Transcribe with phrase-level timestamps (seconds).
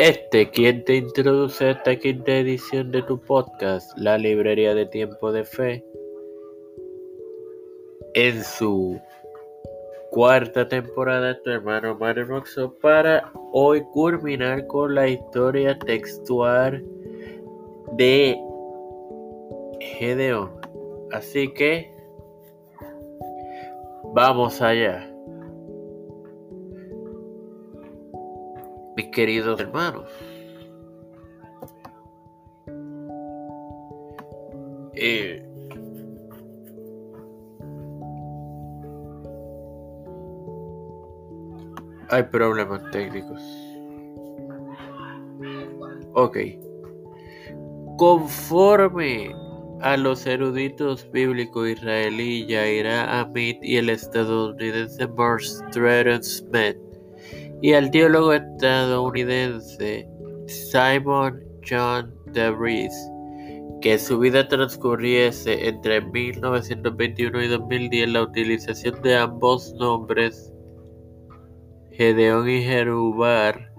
[0.00, 5.30] Este, quien te introduce a esta quinta edición de tu podcast, La Librería de Tiempo
[5.30, 5.84] de Fe,
[8.14, 8.98] en su
[10.10, 16.82] cuarta temporada, tu hermano Mario Roxo, para hoy culminar con la historia textual
[17.92, 18.40] de
[19.80, 20.50] Gedeón.
[21.12, 21.94] Así que,
[24.14, 25.09] vamos allá.
[29.10, 30.04] Queridos hermanos.
[34.94, 35.42] Eh,
[42.10, 43.40] hay problemas técnicos.
[46.14, 46.38] Ok.
[47.96, 49.34] Conforme
[49.80, 56.76] a los eruditos bíblicos israelí Yaira Amit y el estadounidense Mark Stratton Smith,
[57.62, 60.08] y al teólogo estadounidense
[60.46, 62.94] Simon John DeVries
[63.80, 70.52] que su vida transcurriese entre 1921 y 2010 la utilización de ambos nombres,
[71.92, 73.72] Gedeón y Jerubar,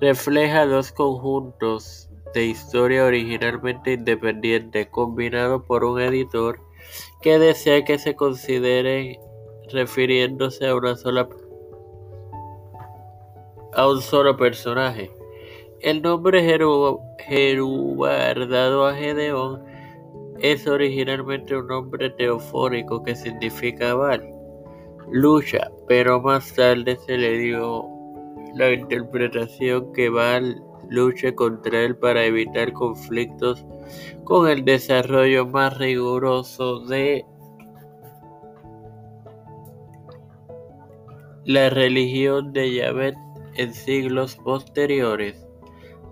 [0.00, 6.58] refleja dos conjuntos de historia originalmente independientes combinados por un editor
[7.20, 9.18] que desea que se consideren
[9.70, 11.28] refiriéndose a una sola
[13.74, 15.10] a un solo personaje.
[15.80, 16.42] El nombre
[17.18, 19.64] Jerubar dado a Gedeón
[20.38, 24.22] es originalmente un nombre teofónico que significa Baal,
[25.10, 27.84] lucha, pero más tarde se le dio
[28.54, 33.64] la interpretación que Baal luche contra él para evitar conflictos
[34.24, 37.24] con el desarrollo más riguroso de
[41.44, 43.14] la religión de Yahvé
[43.56, 45.46] en siglos posteriores.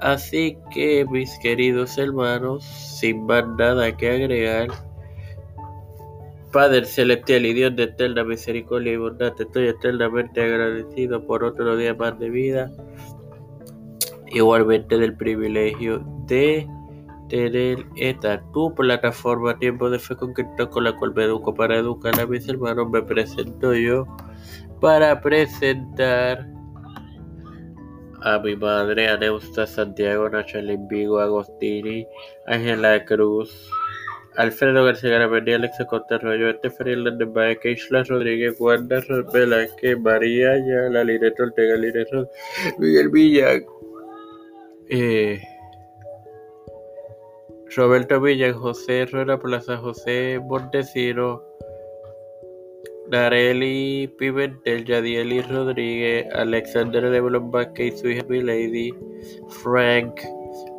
[0.00, 4.68] Así que, mis queridos hermanos, sin más nada que agregar,
[6.52, 11.94] Padre celestial y Dios de eterna misericordia y bondad, estoy eternamente agradecido por otro día
[11.94, 12.70] más de vida,
[14.26, 16.68] igualmente del privilegio de
[17.28, 22.20] tener esta tu plataforma Tiempo de Fe con con la cual me educo para educar
[22.20, 22.90] a mis hermanos.
[22.90, 24.04] Me presento yo
[24.80, 26.51] para presentar
[28.24, 32.06] a mi madre, Aneusta Santiago, Nachalín Vigo, Agostini,
[32.46, 33.70] Ángela Cruz,
[34.36, 40.56] Alfredo García Garamendi, Alexa Costa Arroyo, Estefanía Hernández Baez, Keishla Rodríguez, Wanda Velázquez, María
[40.90, 42.08] La Lineto Ortega, Línez
[42.78, 43.60] Miguel Villa,
[44.88, 45.42] eh,
[47.76, 51.42] Roberto Villa, José Herrera Plaza, José Montesino,
[53.12, 58.90] Nareli Pimentel, Yadieli Rodríguez, Alexander Leblon Vázquez y su hija Milady,
[59.62, 60.18] Frank,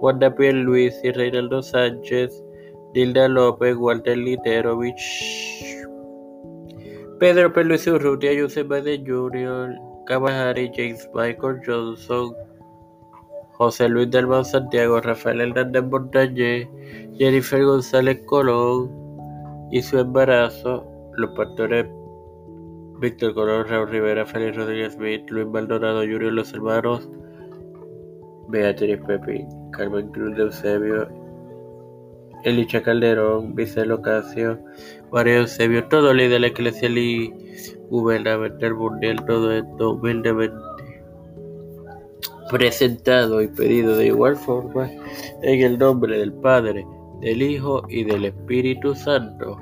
[0.02, 2.44] Wanda Luis y Reinaldo Sánchez,
[2.96, 5.86] Dilda López, Walter Literovich,
[7.20, 7.66] Pedro P.
[7.66, 9.76] Luis Urrutia, Joseph Biden Jr.,
[10.08, 12.34] Kamahari, James Michael Johnson,
[13.52, 16.68] José Luis del Santiago, Rafael Hernández Montañez,
[17.16, 18.90] Jennifer González Colón
[19.72, 20.84] y su embarazo,
[21.16, 21.86] los pastores
[23.04, 27.10] Víctor Colón, Raúl Rivera, Félix Rodríguez Smith, Luis Maldonado Jr., los hermanos
[28.48, 31.10] Beatriz Pepín, Carmen Cruz de Eusebio,
[32.46, 34.58] Elicha Calderón, Vicente Ocasio,
[35.12, 37.34] María Eusebio, todo líder de la iglesia y
[37.90, 40.56] gubernamental mundial, todo esto humildemente
[42.50, 44.90] presentado y pedido de igual forma
[45.42, 46.88] en el nombre del Padre,
[47.20, 49.60] del Hijo y del Espíritu Santo.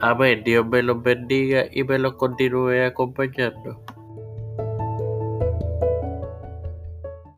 [0.00, 0.42] Amén.
[0.44, 3.82] Dios me los bendiga y me los continúe acompañando.